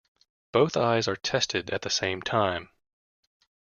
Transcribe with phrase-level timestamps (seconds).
[0.51, 2.69] Both eyes are tested at the same time.